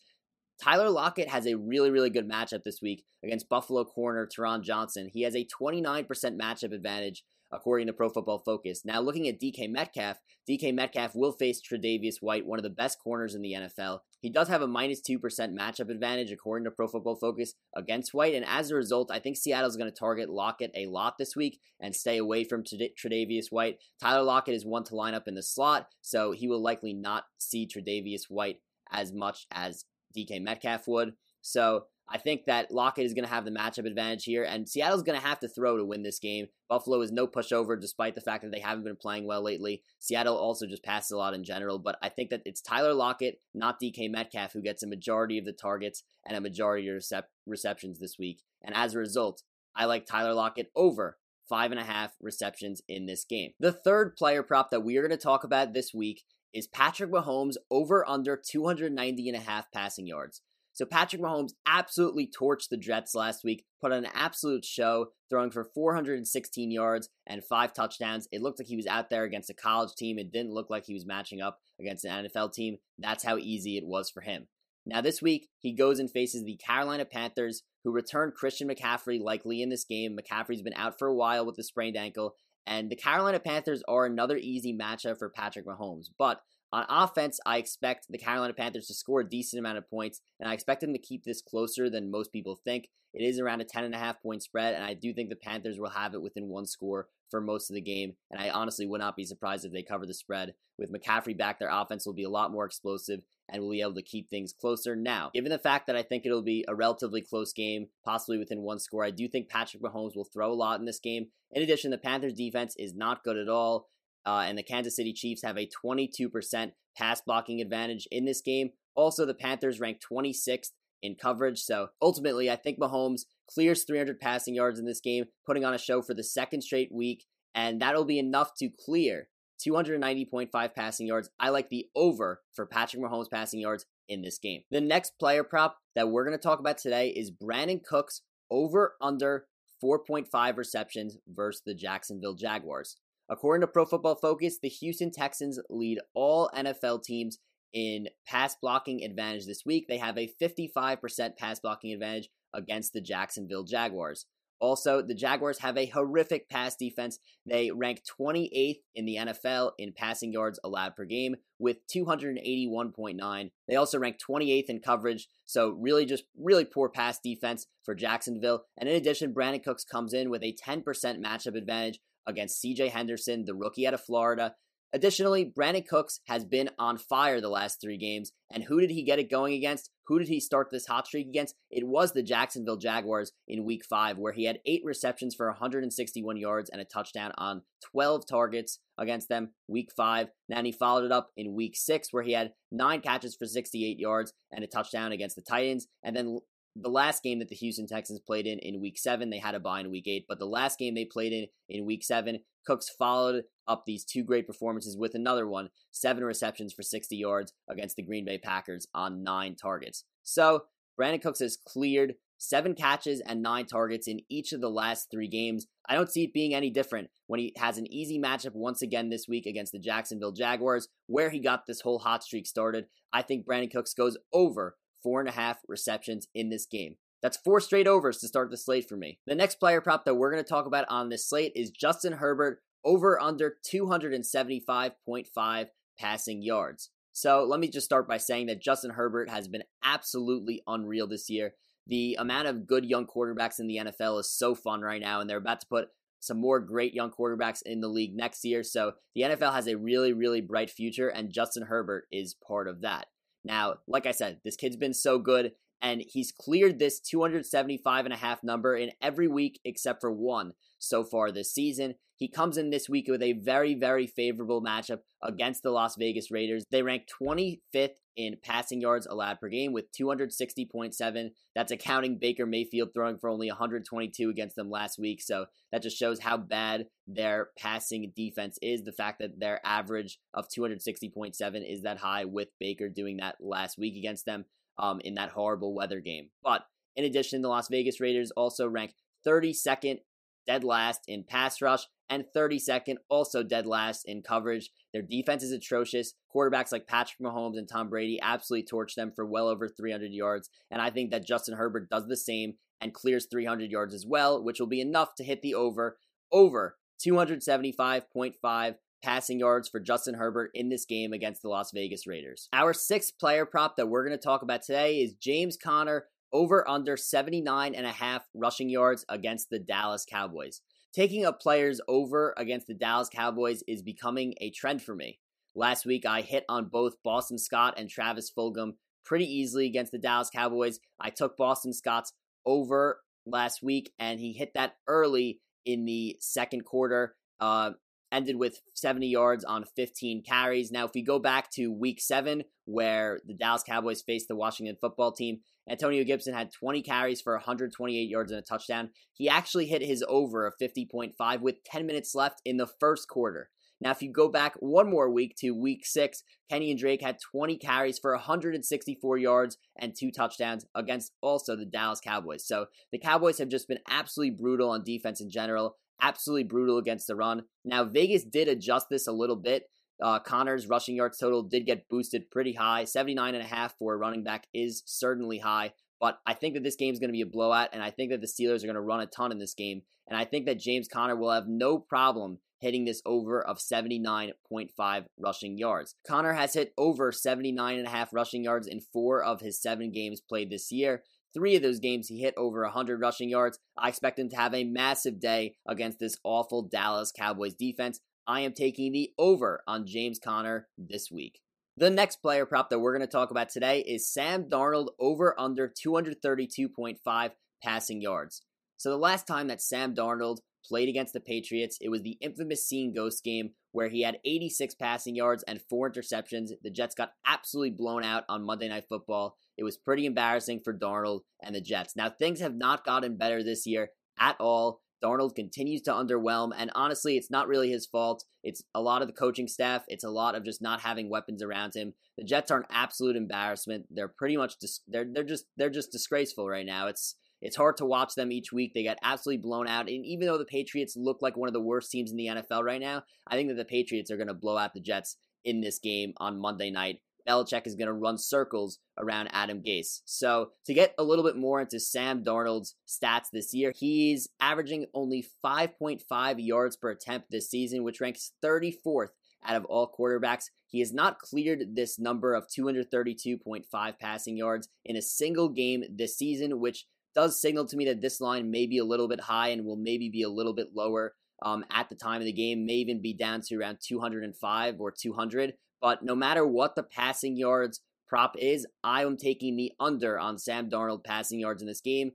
Tyler 0.61 0.89
Lockett 0.89 1.29
has 1.29 1.45
a 1.45 1.55
really, 1.55 1.91
really 1.91 2.09
good 2.09 2.29
matchup 2.29 2.63
this 2.63 2.81
week 2.81 3.03
against 3.23 3.49
Buffalo 3.49 3.83
corner 3.83 4.27
Taron 4.27 4.63
Johnson. 4.63 5.09
He 5.11 5.21
has 5.23 5.35
a 5.35 5.45
29% 5.45 6.07
matchup 6.07 6.73
advantage 6.73 7.23
according 7.51 7.87
to 7.87 7.93
Pro 7.93 8.09
Football 8.09 8.39
Focus. 8.39 8.83
Now, 8.83 8.99
looking 8.99 9.27
at 9.27 9.39
DK 9.39 9.69
Metcalf, 9.69 10.17
DK 10.49 10.73
Metcalf 10.73 11.15
will 11.15 11.31
face 11.31 11.61
Tre'Davious 11.61 12.15
White, 12.19 12.45
one 12.45 12.59
of 12.59 12.63
the 12.63 12.69
best 12.69 12.99
corners 12.99 13.35
in 13.35 13.41
the 13.41 13.53
NFL. 13.53 13.99
He 14.19 14.29
does 14.29 14.47
have 14.47 14.61
a 14.61 14.67
minus 14.67 15.01
2% 15.01 15.19
matchup 15.57 15.89
advantage 15.89 16.31
according 16.31 16.65
to 16.65 16.71
Pro 16.71 16.87
Football 16.87 17.15
Focus 17.15 17.53
against 17.75 18.13
White, 18.13 18.35
and 18.35 18.45
as 18.45 18.71
a 18.71 18.75
result, 18.75 19.11
I 19.11 19.19
think 19.19 19.37
Seattle's 19.37 19.77
going 19.77 19.89
to 19.89 19.97
target 19.97 20.29
Lockett 20.29 20.71
a 20.75 20.87
lot 20.87 21.15
this 21.17 21.35
week 21.35 21.59
and 21.79 21.95
stay 21.95 22.17
away 22.17 22.43
from 22.43 22.63
Tre'Davious 22.63 23.45
White. 23.49 23.77
Tyler 24.01 24.23
Lockett 24.23 24.55
is 24.55 24.65
one 24.65 24.83
to 24.85 24.95
line 24.95 25.13
up 25.13 25.27
in 25.27 25.35
the 25.35 25.43
slot, 25.43 25.87
so 26.01 26.31
he 26.31 26.47
will 26.47 26.61
likely 26.61 26.93
not 26.93 27.25
see 27.37 27.67
Tre'Davious 27.67 28.23
White 28.27 28.57
as 28.91 29.13
much 29.13 29.47
as 29.51 29.85
DK 30.15 30.41
Metcalf 30.41 30.87
would. 30.87 31.13
So 31.41 31.85
I 32.09 32.17
think 32.17 32.45
that 32.45 32.71
Lockett 32.71 33.05
is 33.05 33.13
going 33.13 33.25
to 33.25 33.33
have 33.33 33.43
the 33.43 33.51
matchup 33.51 33.85
advantage 33.85 34.23
here, 34.23 34.43
and 34.43 34.67
Seattle's 34.67 35.03
going 35.03 35.19
to 35.19 35.25
have 35.25 35.39
to 35.41 35.47
throw 35.47 35.77
to 35.77 35.83
win 35.83 36.03
this 36.03 36.19
game. 36.19 36.47
Buffalo 36.69 37.01
is 37.01 37.11
no 37.11 37.27
pushover, 37.27 37.79
despite 37.79 38.15
the 38.15 38.21
fact 38.21 38.43
that 38.43 38.51
they 38.51 38.61
haven't 38.61 38.85
been 38.85 38.95
playing 38.95 39.27
well 39.27 39.41
lately. 39.41 39.83
Seattle 39.99 40.37
also 40.37 40.65
just 40.65 40.83
passes 40.83 41.11
a 41.11 41.17
lot 41.17 41.33
in 41.33 41.43
general, 41.43 41.79
but 41.79 41.97
I 42.01 42.09
think 42.09 42.29
that 42.29 42.43
it's 42.45 42.61
Tyler 42.61 42.93
Lockett, 42.93 43.41
not 43.53 43.81
DK 43.81 44.09
Metcalf, 44.09 44.53
who 44.53 44.61
gets 44.61 44.83
a 44.83 44.87
majority 44.87 45.37
of 45.37 45.45
the 45.45 45.51
targets 45.51 46.03
and 46.25 46.37
a 46.37 46.41
majority 46.41 46.87
of 46.87 46.95
recep- 46.95 47.23
receptions 47.45 47.99
this 47.99 48.17
week. 48.17 48.41
And 48.63 48.73
as 48.75 48.93
a 48.93 48.99
result, 48.99 49.43
I 49.75 49.85
like 49.85 50.05
Tyler 50.05 50.33
Lockett 50.33 50.71
over 50.75 51.17
five 51.47 51.71
and 51.71 51.79
a 51.79 51.83
half 51.83 52.11
receptions 52.21 52.81
in 52.87 53.05
this 53.05 53.25
game. 53.25 53.51
The 53.59 53.71
third 53.71 54.15
player 54.15 54.43
prop 54.43 54.71
that 54.71 54.83
we 54.83 54.97
are 54.97 55.01
going 55.01 55.17
to 55.17 55.23
talk 55.23 55.43
about 55.43 55.73
this 55.73 55.93
week 55.93 56.23
is 56.53 56.67
Patrick 56.67 57.11
Mahomes 57.11 57.55
over 57.69 58.07
under 58.07 58.37
290 58.37 59.29
and 59.29 59.37
a 59.37 59.41
half 59.41 59.71
passing 59.71 60.07
yards. 60.07 60.41
So 60.77 60.85
Patrick 60.85 61.21
Mahomes 61.21 61.53
absolutely 61.65 62.27
torched 62.27 62.69
the 62.69 62.77
Jets 62.77 63.15
last 63.15 63.43
week, 63.43 63.65
put 63.81 63.91
on 63.91 64.05
an 64.05 64.11
absolute 64.13 64.63
show, 64.63 65.07
throwing 65.27 65.49
for 65.49 65.63
416 65.63 66.69
yards 66.69 67.09
and 67.25 67.43
five 67.43 67.73
touchdowns. 67.73 68.27
It 68.31 68.43
looked 68.43 68.59
like 68.59 68.67
he 68.67 68.75
was 68.75 68.85
out 68.85 69.09
there 69.09 69.23
against 69.23 69.49
a 69.49 69.55
college 69.55 69.95
team. 69.97 70.19
It 70.19 70.31
didn't 70.31 70.53
look 70.53 70.69
like 70.69 70.85
he 70.85 70.93
was 70.93 71.07
matching 71.07 71.41
up 71.41 71.57
against 71.79 72.05
an 72.05 72.25
NFL 72.25 72.53
team. 72.53 72.77
That's 72.99 73.23
how 73.23 73.37
easy 73.37 73.77
it 73.77 73.87
was 73.87 74.11
for 74.11 74.21
him. 74.21 74.49
Now, 74.85 75.01
this 75.01 75.21
week, 75.21 75.49
he 75.57 75.73
goes 75.73 75.99
and 75.99 76.09
faces 76.09 76.45
the 76.45 76.55
Carolina 76.55 77.05
Panthers, 77.05 77.63
who 77.83 77.91
return 77.91 78.31
Christian 78.31 78.69
McCaffrey 78.69 79.19
likely 79.19 79.61
in 79.61 79.69
this 79.69 79.83
game. 79.83 80.15
McCaffrey's 80.15 80.61
been 80.61 80.73
out 80.75 80.97
for 80.97 81.07
a 81.07 81.15
while 81.15 81.45
with 81.45 81.57
a 81.57 81.63
sprained 81.63 81.97
ankle, 81.97 82.35
and 82.67 82.89
the 82.89 82.95
Carolina 82.95 83.39
Panthers 83.39 83.81
are 83.87 84.05
another 84.05 84.37
easy 84.37 84.77
matchup 84.77 85.17
for 85.17 85.29
Patrick 85.29 85.65
Mahomes. 85.65 86.07
But 86.17 86.41
on 86.71 86.85
offense, 86.89 87.39
I 87.45 87.57
expect 87.57 88.07
the 88.09 88.17
Carolina 88.17 88.53
Panthers 88.53 88.87
to 88.87 88.93
score 88.93 89.21
a 89.21 89.27
decent 89.27 89.59
amount 89.59 89.77
of 89.77 89.89
points, 89.89 90.21
and 90.39 90.49
I 90.49 90.53
expect 90.53 90.81
them 90.81 90.93
to 90.93 90.99
keep 90.99 91.23
this 91.23 91.41
closer 91.41 91.89
than 91.89 92.11
most 92.11 92.31
people 92.31 92.59
think. 92.63 92.89
It 93.13 93.23
is 93.23 93.39
around 93.39 93.61
a 93.61 93.65
10.5 93.65 94.15
point 94.21 94.43
spread, 94.43 94.75
and 94.75 94.83
I 94.83 94.93
do 94.93 95.13
think 95.13 95.29
the 95.29 95.35
Panthers 95.37 95.79
will 95.79 95.89
have 95.89 96.13
it 96.13 96.21
within 96.21 96.49
one 96.49 96.65
score 96.65 97.07
for 97.29 97.41
most 97.41 97.69
of 97.69 97.75
the 97.75 97.81
game, 97.81 98.13
and 98.31 98.41
I 98.41 98.49
honestly 98.49 98.85
would 98.85 99.01
not 99.01 99.15
be 99.15 99.25
surprised 99.25 99.65
if 99.65 99.71
they 99.71 99.83
cover 99.83 100.05
the 100.05 100.13
spread. 100.13 100.53
With 100.77 100.91
McCaffrey 100.91 101.37
back, 101.37 101.59
their 101.59 101.69
offense 101.71 102.05
will 102.05 102.13
be 102.13 102.23
a 102.23 102.29
lot 102.29 102.51
more 102.51 102.65
explosive 102.65 103.21
and 103.49 103.61
will 103.61 103.71
be 103.71 103.81
able 103.81 103.95
to 103.95 104.01
keep 104.01 104.29
things 104.29 104.53
closer. 104.53 104.95
Now, 104.95 105.31
given 105.33 105.51
the 105.51 105.57
fact 105.57 105.87
that 105.87 105.95
I 105.95 106.03
think 106.03 106.25
it'll 106.25 106.41
be 106.41 106.65
a 106.67 106.75
relatively 106.75 107.21
close 107.21 107.53
game, 107.53 107.87
possibly 108.05 108.37
within 108.37 108.61
one 108.61 108.79
score, 108.79 109.03
I 109.03 109.11
do 109.11 109.27
think 109.27 109.49
Patrick 109.49 109.81
Mahomes 109.81 110.15
will 110.15 110.29
throw 110.31 110.51
a 110.51 110.53
lot 110.53 110.79
in 110.79 110.85
this 110.85 110.99
game. 110.99 111.27
In 111.51 111.63
addition, 111.63 111.91
the 111.91 111.97
Panthers 111.97 112.33
defense 112.33 112.75
is 112.77 112.93
not 112.93 113.23
good 113.23 113.37
at 113.37 113.49
all. 113.49 113.87
Uh, 114.25 114.43
and 114.45 114.57
the 114.57 114.63
Kansas 114.63 114.95
City 114.95 115.13
Chiefs 115.13 115.41
have 115.43 115.57
a 115.57 115.69
22% 115.83 116.71
pass 116.97 117.21
blocking 117.21 117.61
advantage 117.61 118.07
in 118.11 118.25
this 118.25 118.41
game. 118.41 118.71
Also, 118.93 119.25
the 119.25 119.33
Panthers 119.33 119.79
rank 119.79 119.99
26th 120.01 120.71
in 121.01 121.15
coverage. 121.15 121.59
So 121.59 121.89
ultimately, 122.01 122.49
I 122.49 122.55
think 122.55 122.79
Mahomes 122.79 123.21
clears 123.49 123.83
300 123.83 124.19
passing 124.19 124.55
yards 124.55 124.79
in 124.79 124.85
this 124.85 124.99
game, 124.99 125.25
putting 125.45 125.65
on 125.65 125.73
a 125.73 125.79
show 125.79 126.01
for 126.01 126.13
the 126.13 126.23
second 126.23 126.61
straight 126.61 126.91
week, 126.91 127.25
and 127.55 127.81
that'll 127.81 128.05
be 128.05 128.19
enough 128.19 128.51
to 128.59 128.69
clear 128.69 129.29
290.5 129.65 130.75
passing 130.75 131.07
yards. 131.07 131.29
I 131.39 131.49
like 131.49 131.69
the 131.69 131.87
over 131.95 132.41
for 132.53 132.65
Patrick 132.65 133.01
Mahomes 133.01 133.31
passing 133.31 133.59
yards 133.59 133.85
in 134.07 134.21
this 134.21 134.37
game. 134.37 134.61
The 134.71 134.81
next 134.81 135.13
player 135.19 135.43
prop 135.43 135.77
that 135.95 136.09
we're 136.09 136.25
going 136.25 136.37
to 136.37 136.41
talk 136.43 136.59
about 136.59 136.77
today 136.77 137.09
is 137.09 137.31
Brandin 137.31 137.83
Cooks 137.83 138.21
over 138.51 138.95
under 139.01 139.45
4.5 139.83 140.57
receptions 140.57 141.17
versus 141.27 141.61
the 141.65 141.73
Jacksonville 141.73 142.35
Jaguars. 142.35 142.97
According 143.29 143.61
to 143.61 143.67
Pro 143.67 143.85
Football 143.85 144.15
Focus, 144.15 144.57
the 144.61 144.69
Houston 144.69 145.11
Texans 145.11 145.59
lead 145.69 145.99
all 146.13 146.49
NFL 146.55 147.03
teams 147.03 147.39
in 147.73 148.07
pass 148.25 148.55
blocking 148.61 149.03
advantage 149.03 149.45
this 149.45 149.63
week. 149.65 149.85
They 149.87 149.97
have 149.97 150.17
a 150.17 150.31
55% 150.41 151.37
pass 151.37 151.59
blocking 151.59 151.93
advantage 151.93 152.29
against 152.53 152.93
the 152.93 153.01
Jacksonville 153.01 153.63
Jaguars. 153.63 154.25
Also, 154.59 155.01
the 155.01 155.13
Jaguars 155.13 155.59
have 155.59 155.77
a 155.77 155.85
horrific 155.85 156.49
pass 156.49 156.75
defense. 156.75 157.19
They 157.45 157.69
rank 157.71 158.01
28th 158.19 158.79
in 158.95 159.05
the 159.05 159.17
NFL 159.17 159.71
in 159.77 159.93
passing 159.93 160.33
yards 160.33 160.59
allowed 160.63 160.95
per 160.95 161.05
game 161.05 161.35
with 161.59 161.77
281.9. 161.87 163.51
They 163.67 163.75
also 163.75 163.99
rank 163.99 164.17
28th 164.17 164.69
in 164.69 164.79
coverage, 164.79 165.27
so 165.45 165.69
really 165.69 166.05
just 166.05 166.23
really 166.35 166.65
poor 166.65 166.89
pass 166.89 167.19
defense 167.19 167.67
for 167.83 167.93
Jacksonville. 167.93 168.63
And 168.77 168.89
in 168.89 168.95
addition, 168.95 169.33
Brandin 169.33 169.63
Cooks 169.63 169.85
comes 169.85 170.13
in 170.13 170.29
with 170.29 170.43
a 170.43 170.55
10% 170.55 170.83
matchup 170.83 171.55
advantage 171.55 171.99
against 172.25 172.63
CJ 172.63 172.89
Henderson, 172.89 173.45
the 173.45 173.55
rookie 173.55 173.87
out 173.87 173.93
of 173.93 174.01
Florida. 174.01 174.55
Additionally, 174.93 175.45
Brandin 175.45 175.85
Cooks 175.85 176.21
has 176.27 176.45
been 176.45 176.69
on 176.79 176.97
fire 176.97 177.41
the 177.41 177.49
last 177.49 177.81
three 177.81 177.97
games. 177.97 178.31
And 178.51 178.63
who 178.63 178.79
did 178.79 178.91
he 178.91 179.03
get 179.03 179.19
it 179.19 179.29
going 179.29 179.53
against? 179.53 179.89
Who 180.07 180.19
did 180.19 180.29
he 180.29 180.39
start 180.39 180.69
this 180.71 180.87
hot 180.87 181.07
streak 181.07 181.27
against? 181.27 181.55
It 181.69 181.85
was 181.85 182.13
the 182.13 182.23
Jacksonville 182.23 182.77
Jaguars 182.77 183.33
in 183.47 183.65
week 183.65 183.83
five, 183.89 184.17
where 184.17 184.31
he 184.31 184.45
had 184.45 184.59
eight 184.65 184.81
receptions 184.85 185.35
for 185.35 185.47
161 185.47 186.37
yards 186.37 186.69
and 186.69 186.79
a 186.79 186.85
touchdown 186.85 187.33
on 187.37 187.63
12 187.91 188.23
targets 188.27 188.79
against 188.97 189.27
them, 189.27 189.49
week 189.67 189.89
five. 189.95 190.29
Then 190.47 190.63
he 190.63 190.71
followed 190.71 191.03
it 191.03 191.11
up 191.11 191.31
in 191.35 191.53
week 191.53 191.75
six, 191.75 192.07
where 192.11 192.23
he 192.23 192.31
had 192.31 192.53
nine 192.71 193.01
catches 193.01 193.35
for 193.35 193.45
68 193.45 193.99
yards 193.99 194.33
and 194.51 194.63
a 194.63 194.67
touchdown 194.67 195.11
against 195.11 195.35
the 195.35 195.41
Titans. 195.41 195.87
And 196.03 196.15
then 196.15 196.39
the 196.81 196.89
last 196.89 197.23
game 197.23 197.39
that 197.39 197.49
the 197.49 197.55
Houston 197.55 197.87
Texans 197.87 198.19
played 198.19 198.47
in 198.47 198.59
in 198.59 198.81
week 198.81 198.97
seven, 198.97 199.29
they 199.29 199.39
had 199.39 199.55
a 199.55 199.59
bye 199.59 199.79
in 199.79 199.91
week 199.91 200.07
eight, 200.07 200.25
but 200.27 200.39
the 200.39 200.45
last 200.45 200.79
game 200.79 200.95
they 200.95 201.05
played 201.05 201.33
in 201.33 201.47
in 201.69 201.85
week 201.85 202.03
seven, 202.03 202.39
Cooks 202.65 202.89
followed 202.89 203.43
up 203.67 203.83
these 203.85 204.03
two 204.03 204.23
great 204.23 204.47
performances 204.47 204.97
with 204.97 205.15
another 205.15 205.47
one 205.47 205.69
seven 205.91 206.23
receptions 206.23 206.73
for 206.73 206.83
60 206.83 207.15
yards 207.15 207.53
against 207.69 207.95
the 207.95 208.03
Green 208.03 208.25
Bay 208.25 208.37
Packers 208.37 208.87
on 208.93 209.23
nine 209.23 209.55
targets. 209.55 210.03
So, 210.23 210.65
Brandin 210.99 211.21
Cooks 211.21 211.39
has 211.39 211.57
cleared 211.57 212.15
seven 212.37 212.73
catches 212.73 213.21
and 213.21 213.41
nine 213.41 213.65
targets 213.65 214.07
in 214.07 214.21
each 214.29 214.51
of 214.51 214.61
the 214.61 214.69
last 214.69 215.09
three 215.09 215.27
games. 215.27 215.67
I 215.87 215.95
don't 215.95 216.11
see 216.11 216.23
it 216.23 216.33
being 216.33 216.53
any 216.53 216.69
different 216.69 217.09
when 217.27 217.39
he 217.39 217.53
has 217.57 217.77
an 217.77 217.91
easy 217.91 218.19
matchup 218.19 218.53
once 218.53 218.81
again 218.81 219.09
this 219.09 219.27
week 219.27 219.45
against 219.45 219.71
the 219.71 219.79
Jacksonville 219.79 220.31
Jaguars, 220.31 220.87
where 221.07 221.29
he 221.29 221.39
got 221.39 221.65
this 221.65 221.81
whole 221.81 221.99
hot 221.99 222.23
streak 222.23 222.47
started. 222.47 222.85
I 223.13 223.21
think 223.21 223.45
Brandin 223.45 223.71
Cooks 223.71 223.93
goes 223.93 224.17
over 224.33 224.75
four 225.03 225.19
and 225.19 225.29
a 225.29 225.33
half 225.33 225.59
receptions 225.67 226.27
in 226.33 226.49
this 226.49 226.65
game. 226.65 226.95
That's 227.21 227.37
four 227.37 227.59
straight 227.59 227.87
overs 227.87 228.19
to 228.19 228.27
start 228.27 228.51
the 228.51 228.57
slate 228.57 228.87
for 228.87 228.95
me. 228.95 229.19
The 229.25 229.35
next 229.35 229.55
player 229.55 229.81
prop 229.81 230.05
that 230.05 230.15
we're 230.15 230.31
going 230.31 230.43
to 230.43 230.49
talk 230.49 230.65
about 230.65 230.85
on 230.89 231.09
this 231.09 231.27
slate 231.27 231.51
is 231.55 231.71
Justin 231.71 232.13
Herbert 232.13 232.61
over 232.85 233.21
under 233.21 233.57
275.5 233.65 235.67
passing 235.99 236.41
yards. 236.41 236.91
So 237.11 237.43
let 237.43 237.59
me 237.59 237.67
just 237.67 237.85
start 237.85 238.07
by 238.07 238.17
saying 238.17 238.45
that 238.45 238.61
Justin 238.61 238.91
Herbert 238.91 239.31
has 239.31 239.47
been 239.47 239.63
absolutely 239.83 240.61
unreal 240.67 241.07
this 241.07 241.29
year. 241.29 241.55
The 241.87 242.15
amount 242.19 242.47
of 242.47 242.67
good 242.67 242.85
young 242.85 243.07
quarterbacks 243.07 243.59
in 243.59 243.67
the 243.67 243.77
NFL 243.77 244.19
is 244.19 244.31
so 244.31 244.53
fun 244.53 244.81
right 244.81 245.01
now, 245.01 245.19
and 245.19 245.29
they're 245.29 245.37
about 245.37 245.61
to 245.61 245.67
put 245.67 245.87
some 246.19 246.39
more 246.39 246.59
great 246.59 246.93
young 246.93 247.11
quarterbacks 247.11 247.61
in 247.65 247.81
the 247.81 247.87
league 247.87 248.15
next 248.15 248.45
year. 248.45 248.63
So 248.63 248.93
the 249.15 249.21
NFL 249.21 249.53
has 249.53 249.67
a 249.67 249.77
really, 249.77 250.13
really 250.13 250.41
bright 250.41 250.69
future, 250.69 251.07
and 251.07 251.33
Justin 251.33 251.63
Herbert 251.63 252.05
is 252.11 252.35
part 252.35 252.67
of 252.67 252.81
that. 252.81 253.07
Now, 253.47 253.75
like 253.87 254.05
I 254.05 254.11
said, 254.11 254.39
this 254.43 254.55
kid's 254.55 254.75
been 254.75 254.93
so 254.93 255.17
good 255.17 255.53
and 255.81 256.01
he's 256.01 256.31
cleared 256.31 256.79
this 256.79 256.99
275 256.99 258.05
and 258.05 258.13
a 258.13 258.17
half 258.17 258.43
number 258.43 258.75
in 258.75 258.91
every 259.01 259.27
week 259.27 259.59
except 259.63 260.01
for 260.01 260.11
one 260.11 260.53
so 260.79 261.03
far 261.03 261.31
this 261.31 261.53
season. 261.53 261.95
He 262.17 262.27
comes 262.27 262.57
in 262.57 262.71
this 262.71 262.89
week 262.89 263.07
with 263.07 263.21
a 263.21 263.33
very, 263.33 263.75
very 263.75 264.07
favorable 264.07 264.61
matchup 264.61 265.01
against 265.21 265.61
the 265.61 265.69
Las 265.69 265.95
Vegas 265.97 266.31
Raiders. 266.31 266.63
They 266.71 266.81
rank 266.81 267.03
25th 267.21 267.97
in 268.15 268.37
passing 268.43 268.81
yards 268.81 269.05
allowed 269.05 269.39
per 269.39 269.47
game 269.47 269.71
with 269.71 269.91
260.7. 269.91 271.29
That's 271.53 271.71
accounting 271.71 272.17
Baker 272.17 272.47
Mayfield 272.47 272.89
throwing 272.91 273.19
for 273.19 273.29
only 273.29 273.49
122 273.49 274.29
against 274.29 274.55
them 274.55 274.71
last 274.71 274.97
week. 274.97 275.21
So 275.21 275.45
that 275.71 275.83
just 275.83 275.97
shows 275.97 276.19
how 276.19 276.37
bad 276.37 276.87
their 277.05 277.49
passing 277.57 278.11
defense 278.15 278.57
is. 278.63 278.83
The 278.83 278.91
fact 278.91 279.19
that 279.19 279.39
their 279.39 279.61
average 279.63 280.17
of 280.33 280.47
260.7 280.49 281.71
is 281.71 281.83
that 281.83 281.99
high 281.99 282.25
with 282.25 282.47
Baker 282.59 282.89
doing 282.89 283.17
that 283.17 283.35
last 283.39 283.77
week 283.77 283.95
against 283.95 284.25
them 284.25 284.45
um, 284.79 284.99
in 285.01 285.13
that 285.15 285.29
horrible 285.29 285.75
weather 285.75 285.99
game. 285.99 286.29
But 286.43 286.65
in 286.95 287.05
addition, 287.05 287.43
the 287.43 287.49
Las 287.49 287.67
Vegas 287.67 287.99
Raiders 287.99 288.31
also 288.31 288.67
rank 288.67 288.95
32nd 289.25 289.99
dead 290.47 290.63
last 290.63 291.01
in 291.07 291.23
pass 291.23 291.61
rush 291.61 291.83
and 292.09 292.25
32nd, 292.35 292.95
also 293.09 293.43
dead 293.43 293.65
last 293.65 294.03
in 294.05 294.21
coverage. 294.21 294.69
Their 294.93 295.01
defense 295.01 295.43
is 295.43 295.51
atrocious. 295.51 296.13
Quarterbacks 296.33 296.71
like 296.71 296.87
Patrick 296.87 297.19
Mahomes 297.19 297.57
and 297.57 297.67
Tom 297.67 297.89
Brady 297.89 298.19
absolutely 298.21 298.65
torch 298.65 298.95
them 298.95 299.11
for 299.15 299.25
well 299.25 299.47
over 299.47 299.67
300 299.67 300.11
yards. 300.11 300.49
And 300.71 300.81
I 300.81 300.89
think 300.89 301.11
that 301.11 301.27
Justin 301.27 301.57
Herbert 301.57 301.89
does 301.89 302.07
the 302.07 302.17
same 302.17 302.53
and 302.79 302.93
clears 302.93 303.27
300 303.29 303.71
yards 303.71 303.93
as 303.93 304.05
well, 304.07 304.43
which 304.43 304.59
will 304.59 304.67
be 304.67 304.81
enough 304.81 305.15
to 305.15 305.23
hit 305.23 305.41
the 305.41 305.55
over. 305.55 305.97
Over 306.31 306.77
275.5 307.05 308.75
passing 309.03 309.39
yards 309.39 309.69
for 309.69 309.79
Justin 309.79 310.15
Herbert 310.15 310.51
in 310.53 310.69
this 310.69 310.85
game 310.85 311.13
against 311.13 311.41
the 311.41 311.49
Las 311.49 311.71
Vegas 311.73 312.07
Raiders. 312.07 312.49
Our 312.51 312.73
sixth 312.73 313.19
player 313.19 313.45
prop 313.45 313.75
that 313.77 313.87
we're 313.87 314.05
going 314.05 314.17
to 314.17 314.23
talk 314.23 314.41
about 314.41 314.63
today 314.63 314.99
is 314.99 315.13
James 315.13 315.57
Conner 315.57 316.05
over 316.33 316.67
under 316.69 316.97
79 316.97 317.75
and 317.75 317.85
a 317.85 317.91
half 317.91 318.27
rushing 318.33 318.69
yards 318.69 319.05
against 319.09 319.49
the 319.49 319.59
Dallas 319.59 320.05
Cowboys. 320.09 320.61
Taking 320.93 321.25
up 321.25 321.41
players 321.41 321.79
over 321.87 322.33
against 322.37 322.67
the 322.67 322.73
Dallas 322.73 323.09
Cowboys 323.09 323.63
is 323.67 323.81
becoming 323.81 324.33
a 324.41 324.49
trend 324.51 324.81
for 324.81 324.95
me. 324.95 325.19
Last 325.55 325.85
week 325.85 326.05
I 326.05 326.21
hit 326.21 326.45
on 326.49 326.69
both 326.69 327.01
Boston 327.03 327.37
Scott 327.37 327.75
and 327.77 327.89
Travis 327.89 328.31
Fulgham 328.31 328.73
pretty 329.03 329.25
easily 329.25 329.65
against 329.65 329.91
the 329.91 329.97
Dallas 329.97 330.29
Cowboys. 330.29 330.79
I 330.99 331.09
took 331.09 331.37
Boston 331.37 331.73
Scott's 331.73 332.13
over 332.45 332.99
last 333.25 333.63
week, 333.63 333.91
and 333.99 334.19
he 334.19 334.33
hit 334.33 334.53
that 334.53 334.75
early 334.87 335.39
in 335.65 335.85
the 335.85 336.17
second 336.19 336.65
quarter. 336.65 337.15
Uh, 337.39 337.71
ended 338.11 338.37
with 338.37 338.61
70 338.73 339.07
yards 339.07 339.43
on 339.43 339.65
15 339.75 340.23
carries. 340.23 340.71
Now, 340.71 340.85
if 340.85 340.91
we 340.95 341.01
go 341.01 341.19
back 341.19 341.51
to 341.51 341.71
week 341.71 342.01
seven, 342.01 342.43
where 342.65 343.19
the 343.25 343.33
Dallas 343.33 343.63
Cowboys 343.63 344.01
faced 344.01 344.27
the 344.27 344.35
Washington 344.35 344.77
football 344.79 345.11
team, 345.11 345.39
Antonio 345.69 346.03
Gibson 346.03 346.33
had 346.33 346.51
20 346.51 346.81
carries 346.81 347.21
for 347.21 347.33
128 347.33 348.09
yards 348.09 348.31
and 348.31 348.39
a 348.39 348.43
touchdown. 348.43 348.89
He 349.13 349.27
actually 349.27 349.67
hit 349.67 349.81
his 349.81 350.03
over 350.07 350.45
of 350.45 350.53
50.5 350.61 351.41
with 351.41 351.63
10 351.63 351.85
minutes 351.85 352.15
left 352.15 352.41
in 352.45 352.57
the 352.57 352.67
first 352.79 353.07
quarter. 353.07 353.49
Now, 353.79 353.91
if 353.91 354.01
you 354.01 354.11
go 354.11 354.27
back 354.27 354.55
one 354.59 354.89
more 354.89 355.09
week 355.09 355.35
to 355.37 355.51
week 355.51 355.85
six, 355.85 356.23
Kenyan 356.51 356.79
Drake 356.79 357.01
had 357.01 357.19
20 357.31 357.57
carries 357.57 357.99
for 357.99 358.11
164 358.11 359.17
yards 359.17 359.57
and 359.79 359.93
two 359.95 360.11
touchdowns 360.11 360.65
against 360.73 361.11
also 361.21 361.55
the 361.55 361.65
Dallas 361.65 361.99
Cowboys. 361.99 362.47
So 362.47 362.67
the 362.91 362.97
Cowboys 362.97 363.37
have 363.37 363.49
just 363.49 363.67
been 363.67 363.79
absolutely 363.89 364.35
brutal 364.35 364.71
on 364.71 364.83
defense 364.83 365.21
in 365.21 365.29
general, 365.29 365.75
absolutely 366.01 366.45
brutal 366.45 366.79
against 366.79 367.05
the 367.07 367.15
run. 367.15 367.43
Now, 367.63 367.83
Vegas 367.83 368.23
did 368.23 368.47
adjust 368.47 368.87
this 368.89 369.07
a 369.07 369.11
little 369.11 369.35
bit. 369.35 369.69
Uh, 370.01 370.19
Conner's 370.19 370.67
rushing 370.67 370.95
yards 370.95 371.17
total 371.17 371.43
did 371.43 371.65
get 371.65 371.89
boosted 371.89 372.29
pretty 372.29 372.53
high. 372.53 372.83
79 372.83 373.35
and 373.35 373.43
a 373.43 373.47
half 373.47 373.75
for 373.77 373.93
a 373.93 373.97
running 373.97 374.23
back 374.23 374.47
is 374.53 374.83
certainly 374.85 375.39
high. 375.39 375.73
But 375.99 376.19
I 376.27 376.33
think 376.33 376.53
that 376.53 376.63
this 376.63 376.75
game 376.75 376.93
is 376.93 376.99
going 376.99 377.09
to 377.09 377.13
be 377.13 377.21
a 377.21 377.25
blowout, 377.25 377.69
and 377.73 377.81
I 377.81 377.89
think 377.89 378.11
that 378.11 378.21
the 378.21 378.27
Steelers 378.27 378.63
are 378.63 378.67
going 378.67 378.75
to 378.75 378.81
run 378.81 378.99
a 378.99 379.07
ton 379.07 379.31
in 379.31 379.39
this 379.39 379.55
game. 379.55 379.81
And 380.07 380.17
I 380.17 380.25
think 380.25 380.45
that 380.45 380.59
James 380.59 380.87
Conner 380.87 381.15
will 381.15 381.31
have 381.31 381.47
no 381.47 381.79
problem 381.79 382.39
hitting 382.59 382.85
this 382.85 383.01
over 383.05 383.41
of 383.41 383.57
79.5 383.57 385.05
rushing 385.19 385.57
yards. 385.57 385.95
Conner 386.07 386.33
has 386.33 386.53
hit 386.53 386.73
over 386.77 387.11
79.5 387.11 388.07
rushing 388.11 388.43
yards 388.43 388.67
in 388.67 388.81
four 388.81 389.23
of 389.23 389.41
his 389.41 389.61
seven 389.61 389.91
games 389.91 390.21
played 390.21 390.49
this 390.49 390.71
year. 390.71 391.03
Three 391.33 391.55
of 391.55 391.61
those 391.61 391.79
games, 391.79 392.07
he 392.07 392.21
hit 392.21 392.33
over 392.37 392.63
100 392.63 392.99
rushing 392.99 393.29
yards. 393.29 393.59
I 393.77 393.89
expect 393.89 394.17
him 394.17 394.29
to 394.29 394.37
have 394.37 394.55
a 394.55 394.63
massive 394.63 395.19
day 395.19 395.55
against 395.67 395.99
this 395.99 396.17
awful 396.23 396.63
Dallas 396.63 397.11
Cowboys 397.15 397.53
defense. 397.53 397.99
I 398.27 398.41
am 398.41 398.53
taking 398.53 398.91
the 398.91 399.13
over 399.17 399.63
on 399.67 399.87
James 399.87 400.19
Conner 400.19 400.67
this 400.77 401.09
week. 401.09 401.39
The 401.77 401.89
next 401.89 402.17
player 402.17 402.45
prop 402.45 402.69
that 402.69 402.79
we're 402.79 402.95
going 402.95 403.07
to 403.07 403.11
talk 403.11 403.31
about 403.31 403.49
today 403.49 403.81
is 403.81 404.11
Sam 404.11 404.45
Darnold 404.45 404.89
over 404.99 405.39
under 405.39 405.67
232.5 405.67 407.31
passing 407.63 408.01
yards. 408.01 408.41
So 408.75 408.89
the 408.89 408.97
last 408.97 409.27
time 409.27 409.47
that 409.47 409.61
Sam 409.61 409.95
Darnold 409.95 410.39
played 410.67 410.89
against 410.89 411.13
the 411.13 411.19
Patriots, 411.19 411.77
it 411.79 411.89
was 411.89 412.01
the 412.01 412.17
infamous 412.19 412.67
Seeing 412.67 412.93
Ghost 412.93 413.23
game 413.23 413.51
where 413.71 413.89
he 413.89 414.01
had 414.01 414.19
86 414.25 414.75
passing 414.75 415.15
yards 415.15 415.43
and 415.43 415.61
four 415.69 415.89
interceptions. 415.89 416.49
The 416.61 416.69
Jets 416.69 416.95
got 416.95 417.13
absolutely 417.25 417.71
blown 417.71 418.03
out 418.03 418.23
on 418.27 418.45
Monday 418.45 418.67
Night 418.67 418.85
Football. 418.89 419.37
It 419.57 419.63
was 419.63 419.77
pretty 419.77 420.05
embarrassing 420.05 420.61
for 420.63 420.77
Darnold 420.77 421.21
and 421.41 421.55
the 421.55 421.61
Jets. 421.61 421.95
Now, 421.95 422.09
things 422.09 422.39
have 422.41 422.55
not 422.55 422.83
gotten 422.83 423.17
better 423.17 423.43
this 423.43 423.65
year 423.65 423.91
at 424.19 424.35
all. 424.39 424.81
Darnold 425.03 425.35
continues 425.35 425.81
to 425.83 425.91
underwhelm, 425.91 426.51
and 426.57 426.71
honestly, 426.73 427.17
it's 427.17 427.29
not 427.29 427.47
really 427.47 427.69
his 427.69 427.85
fault. 427.85 428.25
It's 428.43 428.63
a 428.73 428.81
lot 428.81 429.01
of 429.01 429.07
the 429.07 429.13
coaching 429.13 429.47
staff. 429.47 429.83
It's 429.87 430.03
a 430.03 430.09
lot 430.09 430.35
of 430.35 430.43
just 430.43 430.61
not 430.61 430.81
having 430.81 431.09
weapons 431.09 431.43
around 431.43 431.75
him. 431.75 431.93
The 432.17 432.23
Jets 432.23 432.51
are 432.51 432.59
an 432.59 432.65
absolute 432.71 433.15
embarrassment. 433.15 433.85
They're 433.91 434.07
pretty 434.07 434.37
much 434.37 434.57
dis- 434.59 434.81
they're 434.87 435.07
they're 435.11 435.23
just 435.23 435.45
they're 435.57 435.69
just 435.69 435.91
disgraceful 435.91 436.47
right 436.49 436.65
now. 436.65 436.87
It's 436.87 437.15
it's 437.41 437.55
hard 437.55 437.77
to 437.77 437.85
watch 437.85 438.15
them 438.15 438.31
each 438.31 438.51
week. 438.51 438.73
They 438.73 438.83
get 438.83 438.99
absolutely 439.03 439.41
blown 439.41 439.67
out. 439.67 439.87
And 439.87 440.05
even 440.05 440.27
though 440.27 440.39
the 440.39 440.45
Patriots 440.45 440.95
look 440.97 441.21
like 441.21 441.37
one 441.37 441.47
of 441.47 441.53
the 441.53 441.61
worst 441.61 441.91
teams 441.91 442.11
in 442.11 442.17
the 442.17 442.27
NFL 442.27 442.63
right 442.63 442.81
now, 442.81 443.03
I 443.27 443.35
think 443.35 443.49
that 443.49 443.55
the 443.55 443.65
Patriots 443.65 444.09
are 444.09 444.17
going 444.17 444.27
to 444.27 444.33
blow 444.33 444.57
out 444.57 444.73
the 444.73 444.79
Jets 444.79 445.17
in 445.45 445.61
this 445.61 445.79
game 445.79 446.13
on 446.17 446.39
Monday 446.39 446.71
night. 446.71 446.99
Belichick 447.27 447.67
is 447.67 447.75
going 447.75 447.87
to 447.87 447.93
run 447.93 448.17
circles 448.17 448.79
around 448.97 449.29
Adam 449.33 449.61
Gase. 449.61 450.01
So, 450.05 450.51
to 450.65 450.73
get 450.73 450.93
a 450.97 451.03
little 451.03 451.23
bit 451.23 451.35
more 451.35 451.61
into 451.61 451.79
Sam 451.79 452.23
Darnold's 452.23 452.75
stats 452.87 453.29
this 453.31 453.53
year, 453.53 453.73
he's 453.75 454.29
averaging 454.39 454.85
only 454.93 455.25
5.5 455.43 456.35
yards 456.37 456.75
per 456.77 456.91
attempt 456.91 457.29
this 457.29 457.49
season, 457.49 457.83
which 457.83 458.01
ranks 458.01 458.31
34th 458.43 459.09
out 459.45 459.55
of 459.55 459.65
all 459.65 459.91
quarterbacks. 459.97 460.45
He 460.65 460.79
has 460.79 460.93
not 460.93 461.19
cleared 461.19 461.75
this 461.75 461.97
number 461.97 462.33
of 462.33 462.47
232.5 462.47 463.99
passing 463.99 464.37
yards 464.37 464.67
in 464.85 464.95
a 464.95 465.01
single 465.01 465.49
game 465.49 465.83
this 465.89 466.17
season, 466.17 466.59
which 466.59 466.85
does 467.15 467.41
signal 467.41 467.65
to 467.65 467.77
me 467.77 467.85
that 467.85 468.01
this 468.01 468.21
line 468.21 468.51
may 468.51 468.67
be 468.67 468.77
a 468.77 468.85
little 468.85 469.07
bit 469.07 469.21
high 469.21 469.49
and 469.49 469.65
will 469.65 469.77
maybe 469.77 470.09
be 470.09 470.23
a 470.23 470.29
little 470.29 470.53
bit 470.53 470.67
lower 470.75 471.13
um, 471.41 471.63
at 471.71 471.89
the 471.89 471.95
time 471.95 472.21
of 472.21 472.25
the 472.25 472.31
game, 472.31 472.65
may 472.65 472.73
even 472.73 473.01
be 473.01 473.13
down 473.13 473.41
to 473.41 473.55
around 473.57 473.77
205 473.81 474.79
or 474.79 474.91
200. 474.91 475.53
But 475.81 476.03
no 476.03 476.15
matter 476.15 476.45
what 476.45 476.75
the 476.75 476.83
passing 476.83 477.37
yards 477.37 477.81
prop 478.07 478.35
is, 478.37 478.65
I 478.83 479.03
am 479.03 479.17
taking 479.17 479.55
the 479.55 479.73
under 479.79 480.19
on 480.19 480.37
Sam 480.37 480.69
Darnold 480.69 481.03
passing 481.03 481.39
yards 481.39 481.61
in 481.61 481.67
this 481.67 481.81
game. 481.81 482.11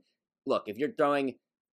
Look, 0.46 0.64
if 0.66 0.78
you're 0.78 0.92
throwing 0.92 1.34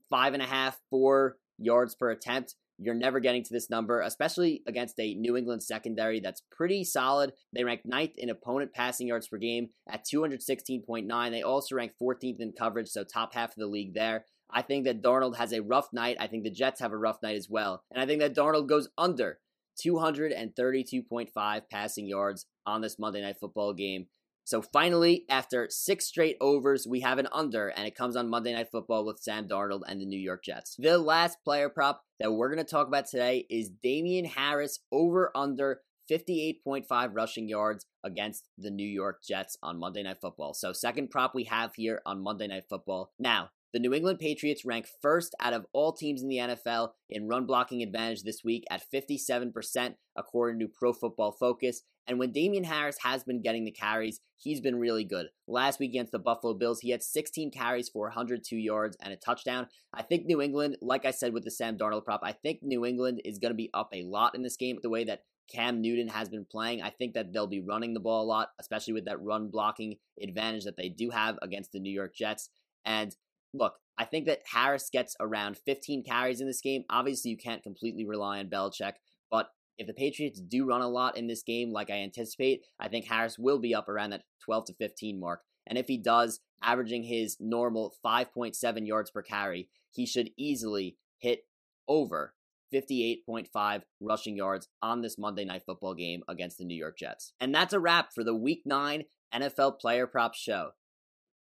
five 0.09 0.33
and 0.33 0.41
a 0.41 0.47
half, 0.47 0.79
four 0.89 1.37
yards 1.57 1.95
per 1.95 2.09
attempt, 2.09 2.55
you're 2.77 2.93
never 2.93 3.19
getting 3.19 3.43
to 3.43 3.53
this 3.53 3.69
number, 3.69 4.01
especially 4.01 4.61
against 4.67 4.99
a 4.99 5.13
New 5.13 5.37
England 5.37 5.63
secondary 5.63 6.19
that's 6.19 6.43
pretty 6.51 6.83
solid. 6.83 7.31
They 7.53 7.63
rank 7.63 7.81
ninth 7.85 8.17
in 8.17 8.29
opponent 8.29 8.73
passing 8.73 9.07
yards 9.07 9.27
per 9.27 9.37
game 9.37 9.69
at 9.89 10.05
216.9. 10.05 11.31
They 11.31 11.41
also 11.41 11.75
rank 11.75 11.93
14th 12.01 12.41
in 12.41 12.51
coverage, 12.57 12.89
so 12.89 13.03
top 13.03 13.33
half 13.33 13.51
of 13.51 13.57
the 13.57 13.67
league 13.67 13.93
there. 13.93 14.25
I 14.51 14.61
think 14.61 14.85
that 14.85 15.01
Darnold 15.01 15.37
has 15.37 15.53
a 15.53 15.61
rough 15.61 15.91
night. 15.93 16.17
I 16.19 16.27
think 16.27 16.43
the 16.43 16.49
Jets 16.49 16.81
have 16.81 16.91
a 16.91 16.97
rough 16.97 17.21
night 17.23 17.35
as 17.35 17.49
well. 17.49 17.83
And 17.91 18.01
I 18.01 18.05
think 18.05 18.19
that 18.19 18.35
Darnold 18.35 18.67
goes 18.67 18.89
under 18.97 19.39
232.5 19.83 21.61
passing 21.69 22.07
yards 22.07 22.45
on 22.65 22.81
this 22.81 22.97
Monday 22.99 23.21
Night 23.21 23.37
Football 23.39 23.73
game. 23.73 24.07
So 24.45 24.61
finally, 24.61 25.25
after 25.27 25.67
six 25.71 26.05
straight 26.05 26.37
overs, 26.39 26.85
we 26.87 26.99
have 26.99 27.17
an 27.17 27.27
under, 27.31 27.69
and 27.69 27.87
it 27.87 27.95
comes 27.95 28.15
on 28.15 28.29
Monday 28.29 28.53
Night 28.53 28.69
Football 28.71 29.03
with 29.03 29.19
Sam 29.19 29.47
Darnold 29.47 29.81
and 29.87 29.99
the 29.99 30.05
New 30.05 30.19
York 30.19 30.43
Jets. 30.43 30.75
The 30.77 30.99
last 30.99 31.39
player 31.43 31.67
prop 31.67 32.03
that 32.19 32.31
we're 32.31 32.53
going 32.53 32.63
to 32.63 32.69
talk 32.69 32.87
about 32.87 33.07
today 33.07 33.47
is 33.49 33.71
Damien 33.81 34.25
Harris 34.25 34.81
over 34.91 35.31
under 35.35 35.81
58.5 36.11 37.15
rushing 37.15 37.49
yards 37.49 37.87
against 38.03 38.47
the 38.55 38.69
New 38.69 38.87
York 38.87 39.23
Jets 39.27 39.57
on 39.63 39.79
Monday 39.79 40.03
Night 40.03 40.21
Football. 40.21 40.53
So, 40.53 40.73
second 40.73 41.09
prop 41.09 41.33
we 41.33 41.45
have 41.45 41.73
here 41.75 42.01
on 42.05 42.21
Monday 42.21 42.45
Night 42.45 42.65
Football. 42.69 43.11
Now, 43.17 43.49
the 43.75 43.79
New 43.79 43.93
England 43.93 44.19
Patriots 44.19 44.63
rank 44.63 44.87
first 45.01 45.35
out 45.41 45.51
of 45.51 45.65
all 45.73 45.91
teams 45.91 46.21
in 46.21 46.29
the 46.29 46.37
NFL 46.37 46.91
in 47.09 47.27
run 47.27 47.45
blocking 47.45 47.83
advantage 47.83 48.23
this 48.23 48.41
week 48.41 48.63
at 48.71 48.81
57%, 48.89 49.95
according 50.15 50.61
to 50.61 50.69
Pro 50.69 50.93
Football 50.93 51.33
Focus. 51.33 51.81
And 52.07 52.17
when 52.17 52.31
Damien 52.31 52.63
Harris 52.63 52.99
has 53.03 53.25
been 53.25 53.41
getting 53.41 53.65
the 53.65 53.71
carries, 53.71 54.21
he's 54.37 54.61
been 54.61 54.79
really 54.79 55.03
good. 55.03 55.25
Last 55.45 55.81
week 55.81 55.89
against 55.89 56.13
the 56.13 56.19
Buffalo 56.19 56.53
Bills, 56.53 56.79
he 56.79 56.91
had 56.91 57.03
16 57.03 57.51
carries 57.51 57.89
for 57.89 58.03
102 58.05 58.55
yards 58.55 58.95
and 59.01 59.11
a 59.11 59.17
touchdown. 59.17 59.67
I 59.93 60.03
think 60.03 60.25
New 60.25 60.41
England, 60.41 60.77
like 60.81 61.03
I 61.03 61.11
said 61.11 61.33
with 61.33 61.43
the 61.43 61.51
Sam 61.51 61.77
Darnold 61.77 62.05
prop, 62.05 62.21
I 62.23 62.31
think 62.31 62.59
New 62.63 62.85
England 62.85 63.19
is 63.25 63.39
going 63.39 63.51
to 63.51 63.57
be 63.57 63.71
up 63.73 63.89
a 63.93 64.03
lot 64.03 64.35
in 64.35 64.41
this 64.41 64.55
game 64.55 64.77
the 64.81 64.89
way 64.89 65.03
that 65.03 65.23
Cam 65.53 65.81
Newton 65.81 66.07
has 66.07 66.29
been 66.29 66.45
playing. 66.49 66.81
I 66.81 66.91
think 66.91 67.13
that 67.15 67.33
they'll 67.33 67.45
be 67.45 67.59
running 67.59 67.93
the 67.93 67.99
ball 67.99 68.23
a 68.23 68.25
lot, 68.25 68.51
especially 68.57 68.93
with 68.93 69.03
that 69.03 69.21
run 69.21 69.49
blocking 69.49 69.97
advantage 70.23 70.63
that 70.63 70.77
they 70.77 70.87
do 70.87 71.09
have 71.09 71.37
against 71.41 71.73
the 71.73 71.81
New 71.81 71.91
York 71.91 72.15
Jets. 72.15 72.49
And 72.85 73.13
look, 73.57 73.73
I 73.97 74.05
think 74.05 74.25
that 74.25 74.41
Harris 74.51 74.89
gets 74.91 75.15
around 75.19 75.57
15 75.57 76.03
carries 76.03 76.41
in 76.41 76.47
this 76.47 76.61
game. 76.61 76.83
Obviously, 76.89 77.31
you 77.31 77.37
can't 77.37 77.63
completely 77.63 78.05
rely 78.05 78.39
on 78.39 78.49
Belichick, 78.49 78.93
but 79.31 79.49
if 79.77 79.87
the 79.87 79.93
Patriots 79.93 80.39
do 80.39 80.65
run 80.65 80.81
a 80.81 80.89
lot 80.89 81.17
in 81.17 81.27
this 81.27 81.43
game, 81.43 81.71
like 81.71 81.89
I 81.89 81.95
anticipate, 81.95 82.65
I 82.79 82.87
think 82.87 83.05
Harris 83.05 83.37
will 83.37 83.59
be 83.59 83.75
up 83.75 83.89
around 83.89 84.11
that 84.11 84.23
12 84.43 84.65
to 84.65 84.73
15 84.73 85.19
mark. 85.19 85.41
And 85.67 85.77
if 85.77 85.87
he 85.87 85.97
does, 85.97 86.39
averaging 86.61 87.03
his 87.03 87.37
normal 87.39 87.93
5.7 88.05 88.87
yards 88.87 89.11
per 89.11 89.21
carry, 89.21 89.69
he 89.91 90.05
should 90.05 90.29
easily 90.37 90.97
hit 91.17 91.41
over 91.87 92.33
58.5 92.73 93.81
rushing 94.01 94.35
yards 94.35 94.67
on 94.81 95.01
this 95.01 95.17
Monday 95.17 95.45
Night 95.45 95.63
Football 95.65 95.93
game 95.93 96.23
against 96.27 96.57
the 96.57 96.65
New 96.65 96.77
York 96.77 96.97
Jets. 96.97 97.33
And 97.39 97.53
that's 97.53 97.73
a 97.73 97.79
wrap 97.79 98.09
for 98.13 98.23
the 98.23 98.35
Week 98.35 98.63
9 98.65 99.05
NFL 99.33 99.79
Player 99.79 100.07
Props 100.07 100.39
Show. 100.39 100.71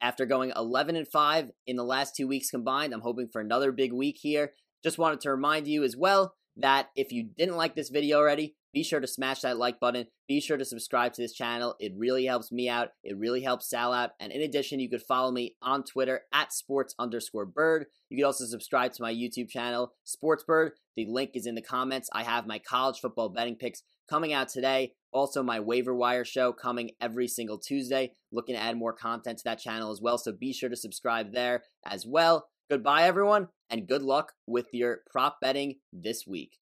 After 0.03 0.25
going 0.25 0.51
11 0.53 0.97
and 0.97 1.07
5 1.07 1.51
in 1.65 1.77
the 1.77 1.83
last 1.85 2.13
two 2.13 2.27
weeks 2.27 2.51
combined, 2.51 2.93
I'm 2.93 2.99
hoping 2.99 3.29
for 3.31 3.39
another 3.39 3.71
big 3.71 3.93
week 3.93 4.17
here. 4.19 4.51
Just 4.83 4.97
wanted 4.97 5.21
to 5.21 5.31
remind 5.31 5.65
you 5.65 5.85
as 5.85 5.95
well 5.95 6.35
that 6.57 6.89
if 6.97 7.13
you 7.13 7.23
didn't 7.23 7.55
like 7.55 7.73
this 7.73 7.87
video 7.87 8.17
already, 8.17 8.53
be 8.73 8.83
sure 8.83 8.99
to 8.99 9.07
smash 9.07 9.41
that 9.41 9.57
like 9.57 9.79
button. 9.79 10.07
Be 10.27 10.41
sure 10.41 10.57
to 10.57 10.65
subscribe 10.65 11.13
to 11.13 11.21
this 11.21 11.31
channel. 11.31 11.75
It 11.79 11.93
really 11.95 12.25
helps 12.25 12.51
me 12.51 12.67
out. 12.67 12.89
It 13.01 13.17
really 13.17 13.43
helps 13.43 13.69
Sal 13.69 13.93
out. 13.93 14.09
And 14.19 14.33
in 14.33 14.41
addition, 14.41 14.81
you 14.81 14.89
could 14.89 15.03
follow 15.03 15.31
me 15.31 15.55
on 15.61 15.85
Twitter 15.85 16.23
at 16.33 16.51
sports 16.51 16.93
underscore 16.99 17.45
burd. 17.45 17.85
You 18.09 18.17
could 18.17 18.25
also 18.25 18.43
subscribe 18.43 18.91
to 18.93 19.01
my 19.01 19.13
YouTube 19.13 19.49
channel, 19.49 19.93
Sports 20.03 20.43
Bird. 20.43 20.73
The 20.97 21.05
link 21.05 21.31
is 21.33 21.45
in 21.45 21.55
the 21.55 21.61
comments. 21.61 22.09
I 22.11 22.23
have 22.23 22.45
my 22.45 22.59
college 22.59 22.99
football 22.99 23.29
betting 23.29 23.55
picks 23.55 23.83
coming 24.09 24.33
out 24.33 24.49
today. 24.49 24.95
Also, 25.13 25.43
my 25.43 25.59
waiver 25.59 25.93
wire 25.93 26.25
show 26.25 26.51
coming 26.51 26.91
every 26.99 27.27
single 27.27 27.57
Tuesday. 27.57 28.11
Looking 28.31 28.55
to 28.55 28.61
add 28.61 28.77
more 28.77 28.93
content 28.93 29.37
to 29.39 29.43
that 29.45 29.59
channel 29.59 29.91
as 29.91 30.01
well. 30.01 30.17
So 30.17 30.31
be 30.31 30.53
sure 30.53 30.69
to 30.69 30.75
subscribe 30.75 31.33
there 31.33 31.63
as 31.85 32.05
well. 32.05 32.47
Goodbye, 32.69 33.03
everyone, 33.03 33.49
and 33.69 33.87
good 33.87 34.01
luck 34.01 34.33
with 34.47 34.67
your 34.73 35.01
prop 35.11 35.37
betting 35.41 35.75
this 35.91 36.25
week. 36.25 36.57